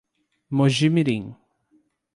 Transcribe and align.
Moji-mirim 0.55 1.25